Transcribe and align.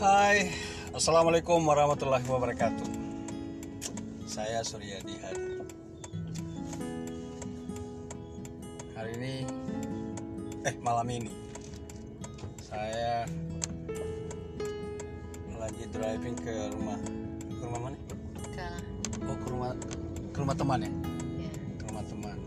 Hai, 0.00 0.48
Assalamualaikum 0.96 1.60
warahmatullahi 1.60 2.24
wabarakatuh 2.24 2.88
Saya 4.24 4.64
Suryadi 4.64 5.20
Hadi 5.20 5.48
Hari 8.96 9.12
ini 9.20 9.34
Eh, 10.64 10.74
malam 10.80 11.04
ini 11.12 11.28
Saya 12.64 13.28
Lagi 15.60 15.84
driving 15.92 16.36
ke 16.40 16.54
rumah 16.72 16.96
Ke 17.52 17.62
rumah 17.68 17.80
mana? 17.84 17.98
ke 18.56 18.68
Oh, 19.28 19.36
ke 19.36 19.46
rumah 19.52 19.72
Ke 20.32 20.38
rumah 20.40 20.56
teman 20.56 20.80
ya? 20.80 20.90
ya, 21.44 21.52
Ke 21.76 21.82
rumah 21.92 22.04
teman 22.08 22.38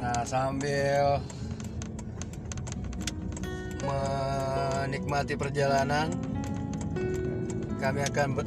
Nah, 0.00 0.24
sambil 0.24 1.20
menikmati 4.88 5.36
perjalanan 5.36 6.08
kami 7.76 8.00
akan 8.08 8.40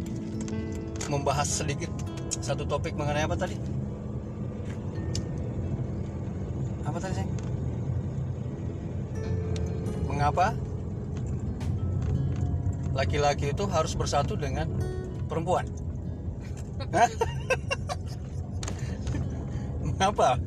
membahas 1.05 1.45
sedikit 1.45 1.93
satu 2.41 2.65
topik 2.65 2.97
mengenai 2.97 3.29
apa 3.29 3.37
tadi 3.37 3.61
apa 6.81 6.97
tadi 6.97 7.13
sayang? 7.13 7.33
mengapa 10.09 10.57
laki-laki 12.97 13.53
itu 13.53 13.69
harus 13.69 13.93
bersatu 13.93 14.33
dengan 14.33 14.65
perempuan 15.29 15.69
Hah? 16.97 17.09
mengapa 19.85 20.41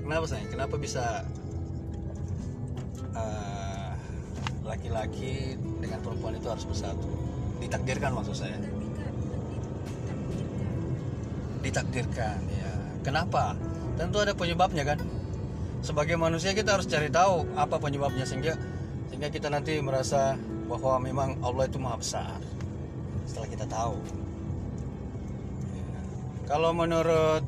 kenapa 0.00 0.24
sayang 0.24 0.48
kenapa 0.48 0.74
bisa 0.80 1.20
eh, 3.16 3.90
laki-laki 4.66 5.56
dengan 5.80 5.98
perempuan 6.04 6.36
itu 6.36 6.48
harus 6.50 6.64
bersatu. 6.68 7.08
Ditakdirkan 7.62 8.12
maksud 8.12 8.36
saya. 8.36 8.56
Ditakdirkan 11.64 12.38
ya. 12.52 12.72
Kenapa? 13.00 13.56
Tentu 13.96 14.20
ada 14.20 14.36
penyebabnya 14.36 14.84
kan? 14.84 14.98
Sebagai 15.80 16.18
manusia 16.18 16.52
kita 16.52 16.76
harus 16.76 16.90
cari 16.90 17.08
tahu 17.08 17.46
apa 17.54 17.78
penyebabnya 17.78 18.26
sehingga 18.26 18.58
sehingga 19.08 19.30
kita 19.30 19.48
nanti 19.48 19.78
merasa 19.78 20.34
bahwa 20.66 20.98
memang 20.98 21.38
Allah 21.40 21.64
itu 21.70 21.78
maha 21.78 21.96
besar. 21.96 22.38
Setelah 23.24 23.48
kita 23.48 23.66
tahu. 23.70 23.96
Ya. 25.72 26.00
kalau 26.50 26.70
menurut 26.74 27.42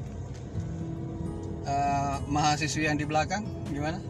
eh, 1.68 2.16
mahasiswi 2.26 2.88
yang 2.88 2.98
di 2.98 3.06
belakang 3.06 3.44
gimana 3.70 4.00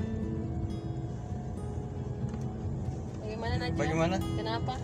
bagaimana 3.39 3.55
Najwa 3.70 3.78
bagaimana 3.78 4.17
kenapa 4.36 4.75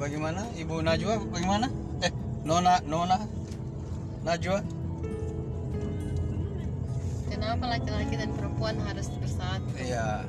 Bagaimana 0.00 0.40
Ibu 0.56 0.80
Najwa? 0.80 1.20
Bagaimana? 1.28 1.68
Eh, 2.00 2.08
Nona, 2.48 2.80
Nona, 2.88 3.20
Najwa? 4.24 4.64
kenapa 7.28 7.64
laki-laki 7.68 8.14
dan 8.16 8.32
perempuan 8.32 8.80
harus 8.80 9.12
bersatu 9.20 9.68
Iya. 9.76 10.24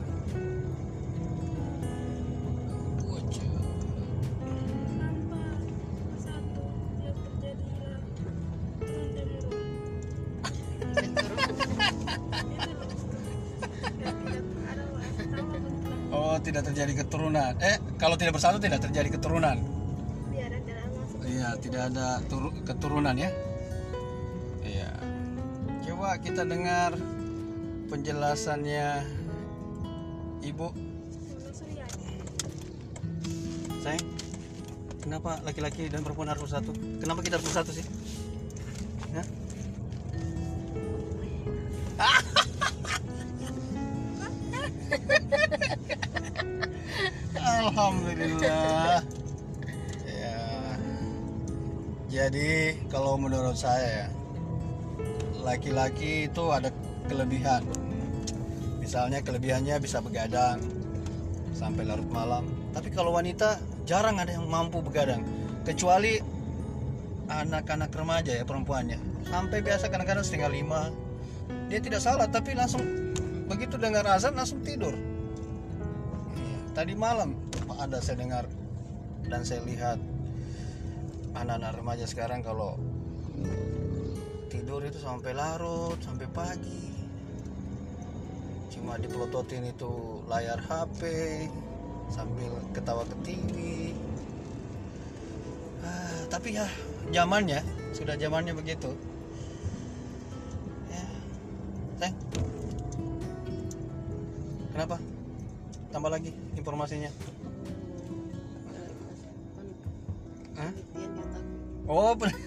Tidak 16.51 16.67
terjadi 16.67 16.93
keturunan. 17.07 17.55
Eh, 17.63 17.79
kalau 17.95 18.19
tidak 18.19 18.35
bersatu 18.35 18.59
tidak 18.59 18.83
terjadi 18.83 19.15
keturunan. 19.15 19.57
Iya, 21.21 21.55
tidak 21.63 21.95
ada 21.95 22.19
turu- 22.27 22.51
keturunan 22.67 23.15
ya. 23.15 23.31
Iya. 24.67 24.91
Coba 25.87 26.19
kita 26.19 26.43
dengar 26.43 26.91
penjelasannya 27.87 29.07
Ibu. 30.43 30.67
Sayang, 33.81 34.05
kenapa 35.01 35.41
laki-laki 35.47 35.87
dan 35.87 36.03
perempuan 36.03 36.29
harus 36.29 36.45
bersatu? 36.45 36.75
Kenapa 36.99 37.23
kita 37.23 37.39
harus 37.39 37.47
bersatu 37.47 37.71
sih? 37.73 37.85
Hah? 39.15 39.25
Alhamdulillah. 47.71 48.99
Ya. 50.03 50.43
Jadi 52.11 52.75
kalau 52.91 53.15
menurut 53.15 53.55
saya 53.55 53.87
ya, 53.87 54.07
laki-laki 55.39 56.27
itu 56.27 56.43
ada 56.51 56.67
kelebihan. 57.07 57.63
Misalnya 58.83 59.23
kelebihannya 59.23 59.79
bisa 59.79 60.03
begadang 60.03 60.59
sampai 61.55 61.87
larut 61.87 62.11
malam. 62.11 62.43
Tapi 62.75 62.91
kalau 62.91 63.15
wanita 63.15 63.55
jarang 63.87 64.19
ada 64.19 64.35
yang 64.35 64.51
mampu 64.51 64.83
begadang, 64.83 65.23
kecuali 65.63 66.19
anak-anak 67.31 67.95
remaja 67.95 68.35
ya 68.35 68.43
perempuannya. 68.43 68.99
Sampai 69.31 69.63
biasa 69.63 69.87
kadang-kadang 69.87 70.27
setengah 70.27 70.51
lima. 70.51 70.91
Dia 71.71 71.79
tidak 71.79 72.03
salah, 72.03 72.27
tapi 72.27 72.51
langsung 72.51 72.83
begitu 73.47 73.79
dengar 73.79 74.03
azan 74.11 74.35
langsung 74.35 74.59
tidur. 74.59 74.91
Iya, 76.35 76.57
Tadi 76.75 76.99
malam 76.99 77.50
ada 77.81 77.97
saya 77.97 78.21
dengar 78.21 78.45
dan 79.25 79.41
saya 79.41 79.65
lihat 79.65 79.97
anak-anak 81.33 81.81
remaja 81.81 82.05
sekarang 82.05 82.45
kalau 82.45 82.77
tidur 84.53 84.85
itu 84.85 85.01
sampai 85.01 85.33
larut, 85.33 85.97
sampai 86.05 86.29
pagi. 86.29 86.93
Cuma 88.69 89.01
dipelototin 89.01 89.65
itu 89.65 90.21
layar 90.29 90.61
HP 90.61 91.01
sambil 92.13 92.53
ketawa 92.69 93.01
ke 93.09 93.15
TV. 93.25 93.55
Ah, 95.81 96.21
tapi 96.29 96.53
ya 96.61 96.69
zamannya 97.09 97.65
sudah 97.97 98.13
zamannya 98.13 98.53
begitu. 98.53 98.93
Ya. 100.93 101.05
Sayang. 101.97 102.17
Kenapa? 104.71 105.01
Tambah 105.89 106.11
lagi 106.13 106.31
informasinya. 106.53 107.09
Oh, 111.91 112.15
pen- 112.15 112.31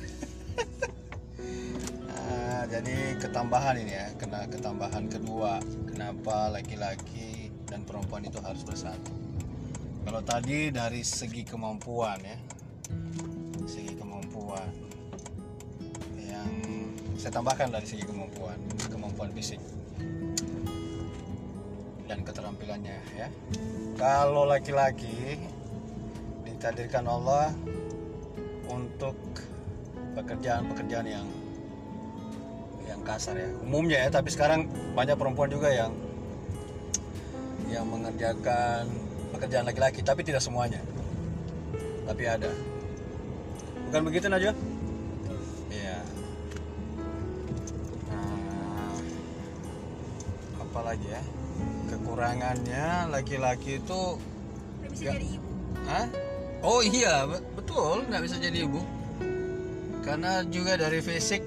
Ah, 2.16 2.65
jadi 2.65 3.12
ketambahan 3.21 3.77
ini 3.77 3.93
ya, 3.93 4.09
kena 4.16 4.49
ketambahan 4.49 5.05
kedua. 5.05 5.60
Kenapa 5.84 6.49
laki-laki 6.49 7.53
dan 7.69 7.84
perempuan 7.84 8.25
itu 8.25 8.41
harus 8.41 8.65
bersatu? 8.65 9.12
Kalau 10.09 10.25
tadi 10.25 10.72
dari 10.72 11.05
segi 11.05 11.44
kemampuan 11.44 12.25
ya, 12.25 12.41
segi 13.69 13.93
kemampuan 13.93 14.65
yang 16.25 16.49
saya 17.21 17.37
tambahkan 17.37 17.69
dari 17.69 17.84
segi 17.84 18.09
kemampuan, 18.09 18.56
kemampuan 18.88 19.28
fisik 19.37 19.61
dan 22.09 22.25
keterampilannya 22.25 22.97
ya. 23.12 23.28
Kalau 24.00 24.49
laki-laki 24.49 25.37
ditakdirkan 26.49 27.05
Allah 27.05 27.53
untuk 28.94 29.19
pekerjaan-pekerjaan 30.15 31.06
yang 31.10 31.26
yang 32.87 33.00
kasar 33.02 33.35
ya. 33.35 33.50
Umumnya 33.67 34.06
ya 34.06 34.08
tapi 34.14 34.31
sekarang 34.31 34.70
banyak 34.94 35.19
perempuan 35.19 35.50
juga 35.50 35.75
yang 35.75 35.91
yang 37.67 37.82
mengerjakan 37.91 38.87
pekerjaan 39.35 39.67
laki-laki 39.67 40.06
tapi 40.06 40.23
tidak 40.23 40.46
semuanya. 40.46 40.79
Tapi 42.06 42.23
ada. 42.23 42.55
Bukan 43.91 44.02
begitu 44.06 44.31
Najwa? 44.31 44.55
Iya. 45.75 45.99
Nah, 48.14 48.94
apa 50.62 50.81
lagi 50.87 51.08
ya? 51.11 51.23
Kekurangannya 51.90 53.11
laki-laki 53.11 53.82
itu 53.82 54.02
tidak 54.79 54.90
bisa 54.94 55.02
jadi 55.19 55.26
ibu. 55.35 55.50
Hah? 55.90 56.06
Oh 56.64 56.81
iya, 56.81 57.28
be- 57.28 57.44
betul, 57.61 58.08
nggak 58.08 58.25
bisa 58.25 58.40
jadi 58.40 58.64
ibu. 58.64 58.81
Karena 60.00 60.40
juga 60.49 60.81
dari 60.81 61.05
fisik 61.05 61.44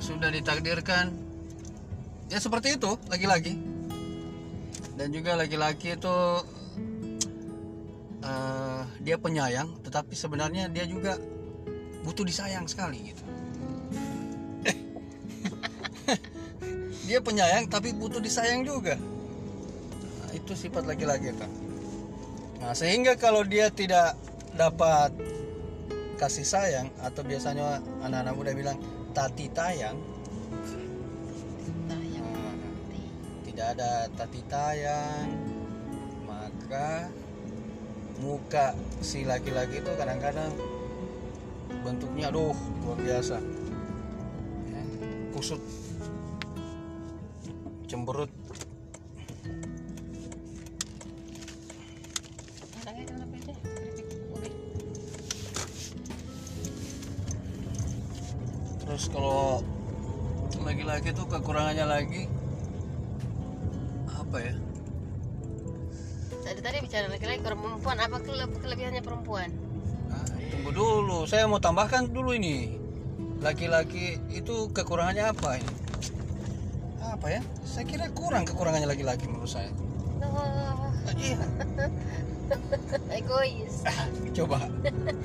sudah 0.00 0.32
ditakdirkan 0.32 1.12
ya 2.32 2.40
seperti 2.40 2.80
itu 2.80 2.96
laki-laki. 3.12 3.52
Dan 4.96 5.12
juga 5.12 5.36
laki-laki 5.36 6.00
itu 6.00 6.16
eh, 8.24 8.82
dia 9.04 9.20
penyayang, 9.20 9.68
tetapi 9.84 10.16
sebenarnya 10.16 10.72
dia 10.72 10.88
juga 10.88 11.20
butuh 12.00 12.24
disayang 12.24 12.64
sekali 12.64 13.12
gitu. 13.12 13.24
dia 17.12 17.20
penyayang 17.20 17.68
tapi 17.68 17.92
butuh 17.92 18.24
disayang 18.24 18.64
juga. 18.64 18.96
Nah, 18.96 20.32
itu 20.32 20.56
sifat 20.56 20.88
laki-laki 20.88 21.28
kan 21.36 21.61
nah 22.62 22.72
sehingga 22.78 23.18
kalau 23.18 23.42
dia 23.42 23.68
tidak 23.74 24.14
dapat 24.54 25.10
kasih 26.22 26.46
sayang 26.46 26.86
atau 27.02 27.26
biasanya 27.26 27.82
anak-anak 28.06 28.34
muda 28.38 28.52
bilang 28.54 28.78
tati 29.10 29.50
tayang. 29.50 29.98
Tayang. 31.90 32.26
nah, 32.30 32.72
tidak 33.42 33.66
ada 33.74 33.90
tati 34.14 34.40
tayang 34.46 35.28
maka 36.22 37.10
muka 38.22 38.78
si 39.02 39.26
laki-laki 39.26 39.82
itu 39.82 39.90
kadang-kadang 39.98 40.54
bentuknya 41.82 42.30
aduh 42.30 42.54
luar 42.86 42.98
biasa. 43.02 43.42
Ya, 44.70 44.82
kusut 45.34 45.58
cemberut 47.90 48.30
terus 58.92 59.08
kalau 59.08 59.64
laki-laki 60.68 61.16
tuh 61.16 61.24
kekurangannya 61.24 61.88
lagi 61.88 62.28
apa 64.12 64.36
ya? 64.36 64.52
Tadi 66.44 66.60
tadi 66.60 66.76
bicara 66.84 67.08
laki-laki 67.08 67.40
perempuan 67.40 67.96
apa 67.96 68.20
kele- 68.20 68.52
kelebihannya 68.60 69.00
perempuan? 69.00 69.48
Nah, 70.12 70.28
tunggu 70.52 70.70
dulu 70.76 71.24
saya 71.24 71.48
mau 71.48 71.56
tambahkan 71.56 72.12
dulu 72.12 72.36
ini. 72.36 72.76
Laki-laki 73.40 74.20
itu 74.28 74.68
kekurangannya 74.76 75.24
apa 75.24 75.56
ini? 75.56 75.72
Apa 77.00 77.32
ya? 77.32 77.40
Saya 77.64 77.88
kira 77.88 78.12
kurang 78.12 78.44
kekurangannya 78.44 78.92
laki-laki 78.92 79.24
menurut 79.24 79.48
saya. 79.48 79.72
Oh, 80.20 80.92
Ah, 81.02 81.16
iya. 81.16 81.40
Egois. 83.08 83.88
coba. 84.36 84.68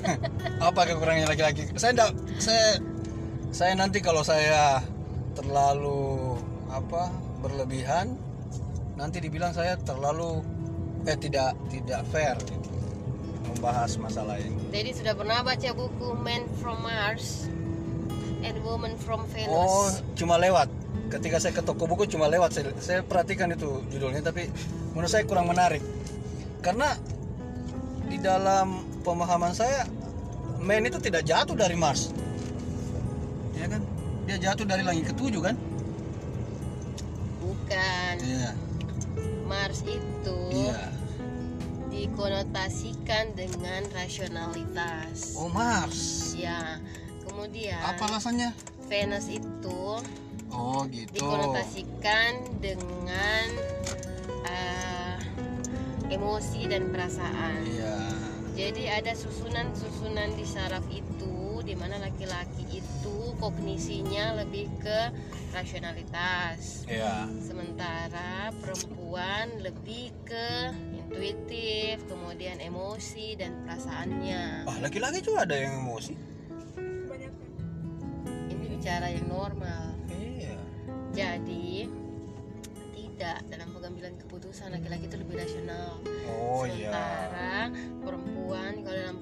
Apa 0.72 0.80
kekurangannya 0.88 1.28
laki-laki 1.28 1.68
saya 1.76 1.92
enggak 1.92 2.10
saya 2.40 2.80
saya 3.48 3.72
nanti 3.74 3.98
kalau 4.04 4.20
saya 4.20 4.84
terlalu 5.32 6.36
apa 6.68 7.08
berlebihan 7.40 8.12
nanti 8.98 9.22
dibilang 9.22 9.54
saya 9.54 9.78
terlalu 9.80 10.42
eh 11.06 11.16
tidak 11.16 11.54
tidak 11.70 12.02
fair 12.10 12.34
gitu, 12.44 12.70
membahas 13.54 13.96
masalah 13.96 14.36
ini. 14.36 14.58
Jadi 14.74 14.90
sudah 14.92 15.14
pernah 15.14 15.40
baca 15.40 15.70
buku 15.72 16.08
Men 16.20 16.44
from 16.60 16.82
Mars 16.82 17.48
and 18.42 18.56
Woman 18.66 18.98
from 19.00 19.24
oh 19.24 19.86
Venus. 19.86 20.02
cuma 20.18 20.36
lewat. 20.36 20.68
Ketika 21.08 21.40
saya 21.40 21.56
ke 21.56 21.64
toko 21.64 21.88
buku 21.88 22.04
cuma 22.10 22.28
lewat. 22.28 22.52
Saya, 22.52 22.74
saya 22.82 23.00
perhatikan 23.00 23.48
itu 23.54 23.80
judulnya 23.88 24.20
tapi 24.20 24.50
menurut 24.92 25.08
saya 25.08 25.24
kurang 25.24 25.48
menarik. 25.48 25.80
Karena 26.60 26.92
di 28.10 28.18
dalam 28.20 28.84
pemahaman 29.06 29.54
saya 29.54 29.86
men 30.58 30.84
itu 30.84 30.98
tidak 31.00 31.22
jatuh 31.24 31.54
dari 31.54 31.78
Mars 31.78 32.12
dia 34.28 34.36
jatuh 34.36 34.68
dari 34.68 34.84
langit 34.84 35.08
ketujuh 35.08 35.40
kan 35.40 35.56
Bukan. 37.40 38.14
iya 38.20 38.52
Mars 39.48 39.80
itu 39.88 40.38
iya 40.52 40.92
dikonotasikan 41.88 43.34
dengan 43.34 43.82
rasionalitas. 43.90 45.34
oh 45.34 45.48
Mars 45.50 46.30
Ya. 46.36 46.78
Kemudian 47.26 47.80
apa 47.80 48.04
alasannya 48.06 48.52
Venus 48.86 49.26
itu 49.32 49.98
oh 50.52 50.80
gitu 50.92 51.12
dikonotasikan 51.16 52.60
dengan 52.60 53.46
eh, 54.46 55.16
emosi 56.12 56.68
dan 56.68 56.92
perasaan. 56.92 57.64
iya 57.64 57.96
Jadi 58.58 58.90
ada 58.90 59.12
susunan-susunan 59.14 60.34
di 60.34 60.42
saraf 60.46 60.82
itu 60.90 61.37
di 61.68 61.76
mana 61.76 62.00
laki-laki 62.00 62.80
itu 62.80 63.16
kognisinya 63.36 64.40
lebih 64.40 64.72
ke 64.80 65.12
rasionalitas. 65.52 66.88
iya 66.88 67.28
Sementara 67.44 68.48
perempuan 68.56 69.60
lebih 69.60 70.08
ke 70.24 70.72
intuitif, 70.96 72.00
kemudian 72.08 72.56
emosi 72.56 73.36
dan 73.36 73.52
perasaannya. 73.68 74.64
ah 74.64 74.78
laki-laki 74.80 75.20
juga 75.20 75.44
ada 75.44 75.56
yang 75.60 75.84
emosi 75.84 76.16
kebanyakan 77.04 77.48
Ini 78.48 78.64
bicara 78.72 79.06
yang 79.12 79.28
normal. 79.28 79.92
iya 80.08 80.56
Jadi 81.12 81.84
tidak 82.96 83.42
dalam 83.50 83.68
pengambilan 83.74 84.14
keputusan 84.24 84.72
laki-laki 84.72 85.04
itu 85.04 85.16
lebih 85.20 85.36
rasional. 85.36 86.00
oh 86.32 86.64
iya 86.64 86.88
Sementara 86.96 87.56
perempuan 88.00 88.72
kalau 88.80 88.96
dalam 88.96 89.18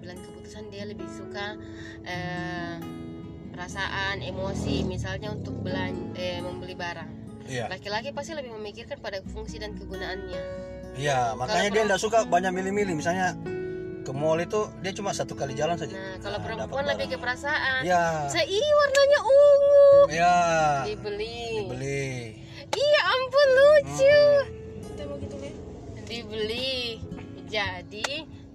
pengambilan 0.00 0.16
keputusan 0.24 0.64
dia 0.72 0.84
lebih 0.88 1.04
suka 1.12 1.46
eh, 2.08 2.76
perasaan, 3.52 4.24
emosi, 4.24 4.88
misalnya 4.88 5.28
untuk 5.28 5.52
belan 5.60 6.16
eh, 6.16 6.40
membeli 6.40 6.72
barang. 6.72 7.10
iya 7.44 7.68
Laki-laki 7.68 8.16
pasti 8.16 8.32
lebih 8.32 8.56
memikirkan 8.56 8.96
pada 8.96 9.20
fungsi 9.28 9.60
dan 9.60 9.76
kegunaannya. 9.76 10.40
Iya, 10.96 11.36
makanya 11.36 11.68
Kalau 11.68 11.76
dia 11.76 11.82
tidak 11.86 12.00
suka 12.00 12.18
banyak 12.24 12.50
milih-milih. 12.50 12.94
Misalnya 12.96 13.36
ke 14.00 14.12
mall 14.16 14.40
itu 14.40 14.72
dia 14.80 14.96
cuma 14.96 15.12
satu 15.12 15.36
kali 15.36 15.52
jalan 15.52 15.76
saja. 15.76 15.92
Nah, 15.92 16.16
kalau 16.18 16.40
Nah, 16.40 16.44
perempuan 16.48 16.84
lebih 16.88 17.06
ke 17.12 17.16
perasaan. 17.20 17.84
Iya, 17.84 18.26
Saya 18.32 18.48
ih 18.48 18.64
warnanya 18.74 19.18
ungu. 19.20 19.84
iya. 20.08 20.36
Dibeli. 20.88 21.44
Dibeli. 21.60 22.10
Iya 22.70 23.00
ampun 23.04 23.48
lucu. 23.52 24.20
kita 24.88 25.02
mau 25.04 25.16
gitu 25.20 25.36
nih 25.36 25.52
Dibeli. 26.08 26.72
Jadi 27.50 28.08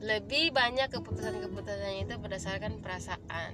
lebih 0.03 0.51
banyak 0.51 0.91
keputusan-keputusan 0.91 2.07
itu 2.07 2.15
berdasarkan 2.19 2.79
perasaan. 2.83 3.51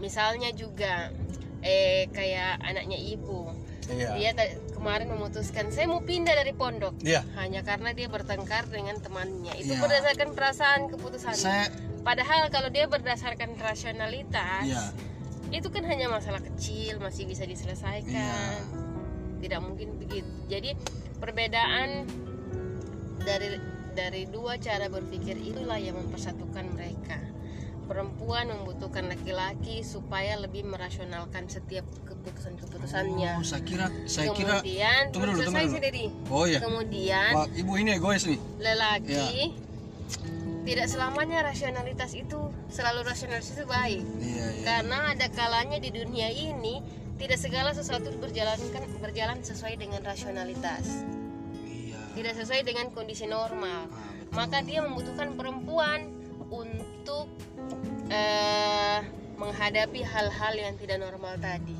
Misalnya 0.00 0.52
juga 0.56 1.12
eh 1.60 2.08
kayak 2.08 2.64
anaknya 2.64 2.96
ibu. 2.96 3.52
Iya. 3.90 4.14
Dia 4.16 4.30
kemarin 4.72 5.10
memutuskan 5.10 5.68
saya 5.74 5.90
mau 5.90 6.00
pindah 6.00 6.32
dari 6.32 6.54
pondok. 6.54 6.96
Iya. 7.02 7.26
Hanya 7.36 7.60
karena 7.66 7.90
dia 7.92 8.06
bertengkar 8.06 8.70
dengan 8.70 8.96
temannya. 9.02 9.52
Itu 9.58 9.76
Iya. 9.76 9.82
berdasarkan 9.82 10.28
perasaan 10.32 10.80
keputusan. 10.88 11.34
Saya 11.36 11.66
Padahal 12.00 12.48
kalau 12.48 12.72
dia 12.72 12.88
berdasarkan 12.88 13.60
rasionalitas, 13.60 14.64
iya. 14.64 14.88
itu 15.52 15.68
kan 15.68 15.84
hanya 15.84 16.08
masalah 16.08 16.40
kecil 16.40 16.96
masih 16.96 17.28
bisa 17.28 17.44
diselesaikan. 17.44 18.08
Iya. 18.08 18.64
Tidak 19.44 19.60
mungkin 19.60 20.00
begitu. 20.00 20.28
Jadi 20.48 20.72
perbedaan 21.20 22.08
dari 23.20 23.60
dari 23.92 24.26
dua 24.26 24.56
cara 24.56 24.86
berpikir 24.86 25.36
itulah 25.36 25.76
yang 25.76 25.98
mempersatukan 25.98 26.64
mereka. 26.72 27.18
Perempuan 27.90 28.46
membutuhkan 28.46 29.10
laki-laki 29.10 29.82
supaya 29.82 30.38
lebih 30.38 30.62
merasionalkan 30.62 31.50
setiap 31.50 31.82
keputusan-keputusannya. 32.06 33.34
Oh, 33.34 33.42
saya 33.42 33.66
kira 33.66 33.90
saya 34.06 34.30
kira 34.30 34.62
Kemudian 34.62 35.02
Tunggu 35.10 35.26
dulu, 35.34 35.38
tunggu 35.42 35.58
dulu. 35.66 35.74
sendiri. 35.74 36.04
Oh 36.30 36.44
iya. 36.46 36.58
Kemudian 36.62 37.32
Wah, 37.34 37.46
ibu 37.50 37.72
ini 37.74 37.90
egois 37.98 38.30
nih. 38.30 38.38
lelaki 38.62 39.50
Iya. 39.50 39.68
tidak 40.60 40.86
selamanya 40.86 41.42
rasionalitas 41.42 42.14
itu 42.14 42.38
selalu 42.70 43.02
rasionalitas 43.02 43.58
itu 43.58 43.66
baik. 43.66 44.06
Iya, 44.22 44.46
iya. 44.54 44.62
Karena 44.62 44.98
ada 45.10 45.26
kalanya 45.34 45.82
di 45.82 45.90
dunia 45.90 46.30
ini 46.30 46.78
tidak 47.18 47.42
segala 47.42 47.74
sesuatu 47.74 48.06
berjalan 48.22 48.56
kan 48.70 48.86
berjalan 49.02 49.42
sesuai 49.42 49.74
dengan 49.76 49.98
rasionalitas. 50.06 50.86
Tidak 52.20 52.36
sesuai 52.36 52.62
dengan 52.68 52.86
kondisi 52.92 53.24
normal. 53.24 53.88
Ah. 53.88 54.12
Maka 54.36 54.60
dia 54.60 54.84
membutuhkan 54.84 55.32
perempuan 55.34 56.12
untuk 56.52 57.32
eh, 58.12 59.00
menghadapi 59.40 60.04
hal-hal 60.04 60.54
yang 60.54 60.74
tidak 60.76 61.00
normal 61.00 61.40
tadi. 61.40 61.78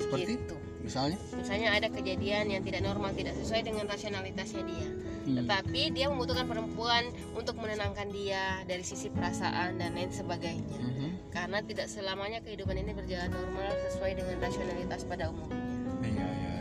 Seperti 0.00 0.40
Gitu. 0.40 0.56
misalnya 0.82 1.18
Misalnya 1.36 1.68
ada 1.78 1.88
kejadian 1.92 2.50
yang 2.50 2.62
tidak 2.66 2.82
normal, 2.82 3.14
tidak 3.14 3.38
sesuai 3.38 3.62
dengan 3.62 3.86
rasionalitasnya 3.86 4.62
dia. 4.66 4.88
Hmm. 5.22 5.36
Tetapi 5.38 5.82
dia 5.94 6.10
membutuhkan 6.10 6.50
perempuan 6.50 7.06
untuk 7.38 7.54
menenangkan 7.60 8.10
dia 8.10 8.66
dari 8.66 8.82
sisi 8.82 9.06
perasaan 9.12 9.78
dan 9.78 9.94
lain 9.94 10.10
sebagainya. 10.10 10.80
Mhm. 10.82 11.30
Karena 11.30 11.62
tidak 11.62 11.86
selamanya 11.86 12.42
kehidupan 12.42 12.74
ini 12.74 12.90
berjalan 12.90 13.30
normal 13.30 13.70
sesuai 13.86 14.18
dengan 14.18 14.36
rasionalitas 14.42 15.06
pada 15.06 15.30
umumnya. 15.30 15.62
Iya, 16.02 16.26
iya. 16.26 16.51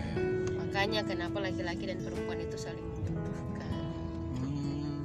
Makanya 0.82 1.06
kenapa 1.06 1.38
laki-laki 1.46 1.94
dan 1.94 2.02
perempuan 2.02 2.42
itu 2.42 2.58
saling 2.58 2.82
membutuhkan. 2.82 3.70
Hmm. 4.42 4.98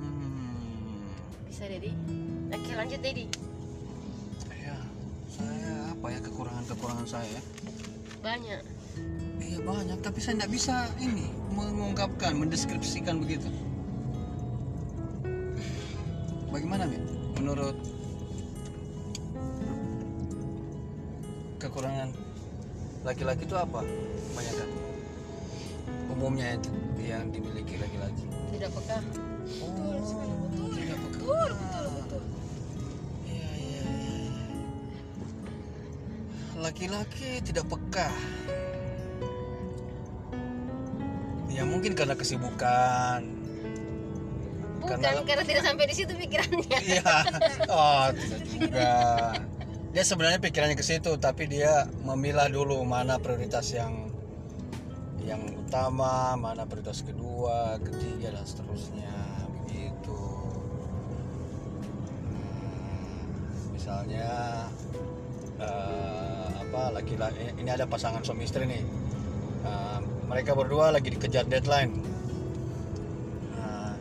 Bisa 1.45 1.69
Dedi? 1.69 1.93
Oke 2.49 2.73
lanjut 2.73 2.97
Dedi. 3.05 3.29
Ya, 4.57 4.73
saya 5.29 5.93
apa 5.93 6.07
ya 6.17 6.19
kekurangan-kekurangan 6.25 7.05
saya? 7.05 7.41
Banyak. 8.25 8.65
Iya 9.37 9.59
banyak, 9.69 10.01
tapi 10.01 10.17
saya 10.25 10.41
tidak 10.41 10.57
bisa 10.57 10.89
ini 10.97 11.29
mengungkapkan, 11.53 12.33
mendeskripsikan 12.41 13.21
begitu. 13.21 13.53
Bagaimana, 16.57 16.89
Mi? 16.89 17.05
Menurut 17.37 17.77
kekurangan 21.61 22.17
laki-laki 23.05 23.45
itu 23.45 23.61
apa? 23.61 23.85
Banyak 24.33 24.57
kan? 24.57 24.71
Umumnya 26.09 26.55
yang, 26.55 26.63
yang 26.97 27.25
dimiliki 27.31 27.77
laki-laki 27.77 28.25
tidak 28.51 28.71
peka 28.73 28.99
oh 29.61 29.71
tidak 30.71 30.99
peka 30.99 31.19
betul 31.21 31.51
betul 31.53 31.87
betul 31.93 32.23
Iya, 33.27 33.51
iya, 33.53 33.83
iya, 33.85 34.23
iya. 34.25 34.55
Laki-laki 36.57 37.31
tidak 37.43 37.65
peka. 37.67 38.09
Ya 41.49 41.65
mungkin 41.65 41.93
karena 41.93 42.13
kesibukan. 42.13 43.21
bukan 44.77 44.99
Karena- 45.01 45.25
karena, 45.25 45.43
tidak 45.43 45.63
sampai 45.65 45.85
di 45.85 45.95
situ 45.95 46.13
pikirannya 46.15 46.79
Iya. 46.95 47.15
Oh, 47.67 48.07
tidak 48.13 48.41
juga. 48.47 48.93
Dia 49.91 50.05
sebenarnya 50.05 50.39
pikirannya 50.39 50.77
ke 50.77 50.85
situ, 50.85 51.17
tapi 51.17 51.49
dia 51.49 51.85
memilah 52.05 52.47
dulu 52.47 52.85
mana 52.85 53.17
prioritas 53.17 53.73
yang 53.73 54.06
yang 55.27 55.43
utama, 55.59 56.39
mana 56.39 56.63
prioritas 56.71 57.03
kedua, 57.03 57.83
ketiga 57.83 58.31
dan 58.31 58.47
seterusnya 58.47 59.11
begitu. 59.59 60.23
Hmm, 62.23 63.75
Misalnya 63.75 64.31
eh, 65.59 66.49
apa 66.63 66.95
laki-laki 66.95 67.59
ini 67.59 67.71
ada 67.75 67.91
pasangan 67.91 68.23
suami 68.23 68.47
istri 68.47 68.71
nih. 68.71 68.87
Eh, 69.67 69.99
mereka 70.31 70.55
berdua 70.55 70.95
lagi 70.95 71.11
dikejar 71.11 71.51
deadline. 71.51 71.91
Nah, 73.59 73.99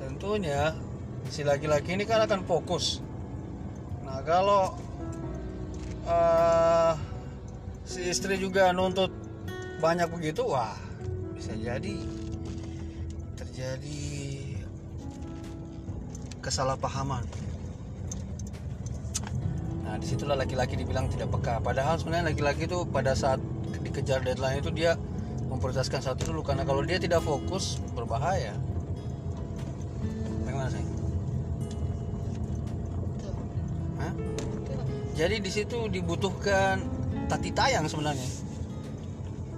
tentunya 0.00 0.72
si 1.28 1.44
laki-laki 1.44 1.92
ini 1.92 2.08
kan 2.08 2.24
akan 2.24 2.48
fokus. 2.48 3.04
Nah 4.00 4.24
kalau 4.24 4.72
eh, 6.08 6.92
si 7.84 8.08
istri 8.08 8.40
juga 8.40 8.72
nuntut 8.72 9.17
banyak 9.78 10.10
begitu, 10.10 10.42
wah 10.42 10.74
bisa 11.38 11.54
jadi 11.54 11.94
terjadi 13.38 14.02
kesalahpahaman. 16.42 17.22
Nah 19.86 19.94
di 20.02 20.06
situlah 20.06 20.34
laki-laki 20.34 20.74
dibilang 20.74 21.06
tidak 21.06 21.30
peka. 21.30 21.62
Padahal 21.62 21.94
sebenarnya 21.94 22.34
laki-laki 22.34 22.66
itu 22.66 22.82
pada 22.90 23.14
saat 23.14 23.38
dikejar 23.78 24.26
deadline 24.26 24.58
itu 24.58 24.74
dia 24.74 24.98
memprioritaskan 25.46 26.02
satu 26.02 26.34
dulu 26.34 26.42
karena 26.42 26.66
kalau 26.66 26.82
dia 26.82 26.98
tidak 26.98 27.22
fokus 27.22 27.78
berbahaya. 27.94 28.52
Bagaimana 30.42 30.68
sih? 30.74 30.84
Hah? 34.02 34.12
Jadi 35.14 35.36
di 35.38 35.50
situ 35.54 35.78
dibutuhkan 35.86 36.82
tati 37.30 37.54
tayang 37.54 37.86
sebenarnya. 37.86 38.47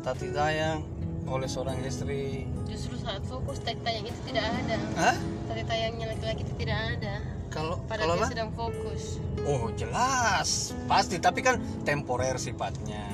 Tati 0.00 0.32
tayang 0.32 0.80
oleh 1.28 1.46
seorang 1.46 1.78
istri. 1.84 2.48
justru 2.66 2.96
saat 2.98 3.22
fokus 3.28 3.60
tadi 3.60 3.78
tayang 3.84 4.06
itu 4.08 4.20
tidak 4.30 4.46
ada 4.46 4.78
Hah? 4.98 5.16
tadi 5.46 5.62
tayangnya 5.66 6.06
laki-laki 6.14 6.42
itu 6.42 6.54
tidak 6.58 6.78
ada 6.96 7.14
Kalau 7.50 7.76
kalau 7.86 8.14
dia 8.14 8.22
apa? 8.24 8.26
sedang 8.30 8.50
fokus 8.54 9.18
Oh 9.42 9.72
jelas, 9.72 10.76
pasti. 10.84 11.16
Tapi 11.16 11.40
kan 11.40 11.56
temporer 11.82 12.36
sifatnya, 12.36 13.08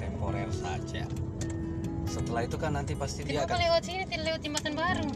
temporer 0.00 0.48
saja. 0.48 1.04
Setelah 2.08 2.48
itu 2.48 2.56
kan 2.56 2.72
nanti 2.72 2.96
pasti 2.96 3.28
dia 3.28 3.44
kenapa 3.44 3.54
akan. 3.54 3.60
lewat 3.68 3.82
sini 3.84 4.02
tidak 4.08 4.24
lewat 4.32 4.40
jembatan 4.40 4.72
baru 4.72 5.08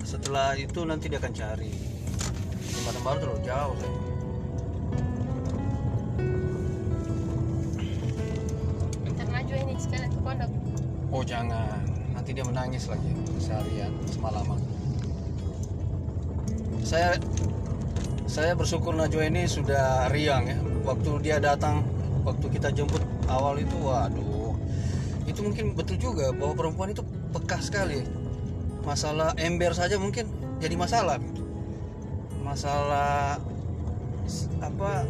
Setelah 0.00 0.56
itu 0.56 0.80
nanti 0.88 1.06
dia 1.12 1.20
akan 1.20 1.32
cari. 1.36 1.74
Jembatan 2.72 3.02
baru 3.04 3.18
terlalu 3.20 3.40
jauh 3.44 3.74
saya. 3.76 4.13
Oh 11.14 11.22
jangan, 11.22 11.78
nanti 12.10 12.34
dia 12.34 12.42
menangis 12.42 12.90
lagi 12.90 13.06
seharian 13.38 13.94
semalaman. 14.10 14.58
Saya 16.82 17.14
saya 18.26 18.58
bersyukur 18.58 18.98
Najwa 18.98 19.30
ini 19.30 19.46
sudah 19.46 20.10
riang 20.10 20.50
ya. 20.50 20.58
Waktu 20.82 21.22
dia 21.22 21.38
datang, 21.38 21.86
waktu 22.26 22.50
kita 22.50 22.74
jemput 22.74 22.98
awal 23.30 23.62
itu, 23.62 23.78
waduh, 23.78 24.58
itu 25.30 25.38
mungkin 25.38 25.78
betul 25.78 26.02
juga 26.02 26.34
bahwa 26.34 26.58
perempuan 26.58 26.90
itu 26.90 27.06
peka 27.30 27.62
sekali. 27.62 28.02
Masalah 28.82 29.38
ember 29.38 29.70
saja 29.70 29.94
mungkin 29.94 30.26
jadi 30.58 30.74
masalah. 30.74 31.22
Masalah 32.42 33.38
apa? 34.58 35.06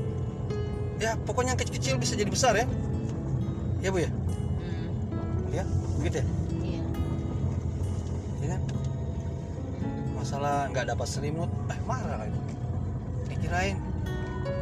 Ya 1.00 1.16
pokoknya 1.26 1.56
yang 1.56 1.60
kecil-kecil 1.64 1.96
bisa 1.96 2.12
jadi 2.12 2.28
besar 2.28 2.60
ya. 2.60 2.68
Ya 3.80 3.88
bu 3.88 4.04
ya. 4.04 4.12
Ya? 5.54 5.64
Begitu 6.02 6.16
ya. 6.20 6.26
iya. 6.62 6.82
Ya 8.42 8.46
kan? 8.56 8.60
Masalah 10.18 10.68
nggak 10.74 10.86
dapat 10.90 11.06
selimut 11.06 11.50
eh 11.70 11.78
marah 11.86 12.26
lagi. 12.26 12.40
Dikirain 13.30 13.78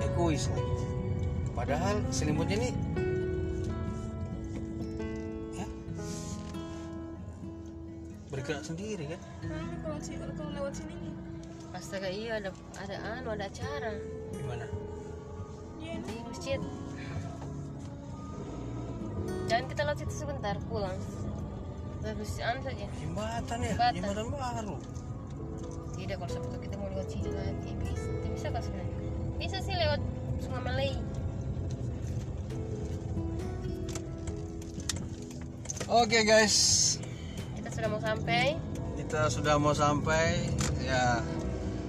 egois 0.04 0.52
lagi. 0.52 0.74
Padahal 1.52 2.00
selimutnya 2.12 2.56
ini 2.60 2.70
ya? 5.56 5.66
Bergerak 8.32 8.64
sendiri 8.64 9.04
kan? 9.12 9.20
Nah, 9.48 9.64
kalau 9.84 9.98
si 10.00 10.16
kalau 10.16 10.50
lewat 10.52 10.72
sini 10.76 10.94
nih. 10.96 11.14
Astaga 11.72 12.08
iya 12.12 12.36
ada 12.36 12.52
ada 12.76 12.96
anu 13.16 13.32
ada 13.32 13.48
acara. 13.48 13.96
Gimana? 14.36 14.68
Ini 15.80 16.04
di 16.04 16.14
masjid 16.28 16.60
jangan 19.52 19.68
kita 19.68 19.80
lewat 19.84 19.98
situ 20.00 20.14
sebentar 20.16 20.56
pulang. 20.72 20.96
Terus 22.00 22.40
anu 22.40 22.60
saja. 22.64 22.86
Jembatan 22.96 23.58
ya? 23.60 23.72
Jembatan. 23.76 23.96
jembatan 24.00 24.26
baru. 24.32 24.76
Tidak 25.92 26.16
kalau 26.16 26.32
sabtu 26.32 26.56
kita 26.56 26.74
mau 26.80 26.88
lewat 26.88 27.08
sini 27.12 27.30
lagi. 27.36 27.70
Bisa 27.84 28.08
bisa 28.32 28.46
kan 28.48 28.62
sebenarnya. 28.64 28.96
Bisa 29.36 29.56
sih 29.60 29.76
lewat 29.76 30.00
sungai 30.40 30.62
Malay 30.64 30.92
oke 35.92 36.18
guys. 36.24 36.56
Kita 37.60 37.68
sudah 37.68 37.88
mau 37.92 38.00
sampai. 38.00 38.56
Kita 38.96 39.20
sudah 39.28 39.54
mau 39.60 39.76
sampai. 39.76 40.48
Ya 40.80 41.20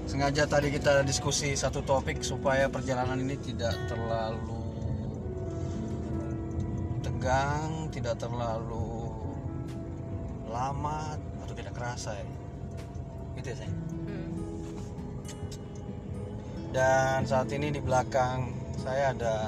sengaja 0.04 0.44
tadi 0.46 0.68
kita 0.68 1.08
diskusi 1.08 1.56
satu 1.56 1.80
topik 1.80 2.20
supaya 2.28 2.68
perjalanan 2.68 3.24
ini 3.24 3.40
tidak 3.40 3.72
terlalu 3.88 4.63
tegang 7.24 7.88
tidak 7.88 8.20
terlalu 8.20 9.08
lama 10.52 11.16
atau 11.40 11.56
tidak 11.56 11.72
kerasa 11.72 12.20
ya? 12.20 12.28
Gitu 13.40 13.48
ya 13.48 13.56
sayang 13.64 13.80
hmm. 13.80 14.32
dan 16.76 17.24
saat 17.24 17.48
ini 17.56 17.72
di 17.72 17.80
belakang 17.80 18.52
saya 18.76 19.16
ada 19.16 19.48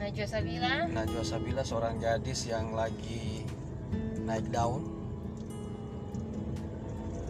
Najwa 0.00 0.26
Sabila. 0.32 0.88
Najwa 0.88 1.24
Sabila 1.28 1.60
seorang 1.60 2.00
gadis 2.00 2.48
yang 2.48 2.72
lagi 2.72 3.44
naik 4.24 4.48
daun. 4.48 4.88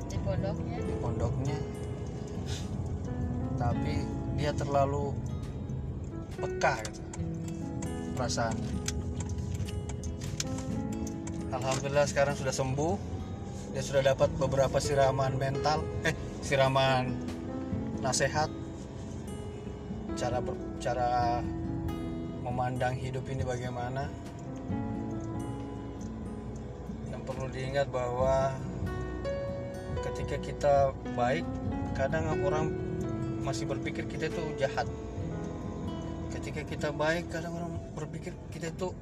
Di 0.06 0.22
pondoknya. 0.22 0.78
Di 0.86 0.94
pondoknya. 1.02 1.58
Tapi 3.58 4.06
dia 4.38 4.54
terlalu 4.54 5.10
peka 6.38 6.78
gitu 6.86 7.02
perasaannya 8.14 8.97
Alhamdulillah 11.48 12.04
sekarang 12.04 12.36
sudah 12.36 12.52
sembuh. 12.52 12.94
Dia 13.72 13.80
sudah 13.80 14.04
dapat 14.04 14.28
beberapa 14.36 14.76
siraman 14.76 15.32
mental 15.40 15.80
eh 16.04 16.12
siraman 16.44 17.16
nasihat 18.04 18.52
cara 20.12 20.44
cara 20.76 21.40
memandang 22.44 22.92
hidup 23.00 23.24
ini 23.32 23.48
bagaimana? 23.48 24.12
Yang 27.08 27.22
perlu 27.24 27.46
diingat 27.48 27.88
bahwa 27.88 28.52
ketika 30.04 30.36
kita 30.44 30.74
baik 31.16 31.48
kadang 31.96 32.28
orang 32.44 32.76
masih 33.40 33.64
berpikir 33.64 34.04
kita 34.04 34.28
itu 34.28 34.42
jahat. 34.60 34.84
Ketika 36.28 36.60
kita 36.60 36.92
baik 36.92 37.32
kadang 37.32 37.56
orang 37.56 37.72
berpikir 37.96 38.36
kita 38.52 38.68
itu 38.68 38.92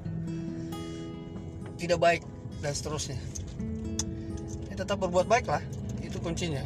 tidak 1.75 1.99
baik 1.99 2.23
dan 2.61 2.73
seterusnya 2.73 3.17
ya, 4.69 4.73
tetap 4.77 4.97
berbuat 5.01 5.29
baik 5.29 5.47
lah 5.49 5.61
itu 6.01 6.17
kuncinya 6.17 6.63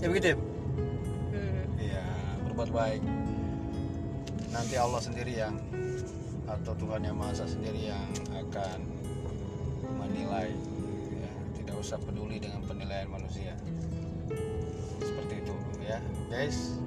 ya 0.00 0.06
begitu 0.12 0.34
ya 0.34 0.36
hmm. 0.36 1.64
Iya, 1.76 2.04
berbuat 2.48 2.70
baik. 2.72 3.02
Nanti 4.52 4.74
Allah 4.80 5.00
sendiri 5.04 5.32
yang 5.36 5.54
atau 6.46 6.72
Tuhan 6.78 7.02
yang 7.04 7.18
Maha 7.18 7.34
Esa 7.34 7.46
sendiri 7.50 7.90
yang 7.90 8.06
akan 8.32 8.78
menilai. 10.00 10.48
Ya, 11.12 11.32
tidak 11.60 11.76
usah 11.82 11.98
peduli 12.00 12.40
dengan 12.40 12.62
penilaian 12.64 13.10
manusia. 13.10 13.52
Seperti 15.02 15.44
itu 15.44 15.54
ya, 15.84 15.98
guys. 16.32 16.78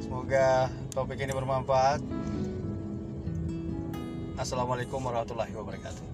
Semoga 0.00 0.70
topik 0.94 1.20
ini 1.20 1.34
bermanfaat. 1.34 2.00
Assalamualaikum 4.38 5.04
warahmatullahi 5.04 5.54
wabarakatuh. 5.54 6.13